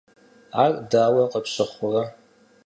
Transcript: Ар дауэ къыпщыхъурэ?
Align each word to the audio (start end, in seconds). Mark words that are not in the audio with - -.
Ар 0.61 0.71
дауэ 0.89 1.23
къыпщыхъурэ? 1.31 2.03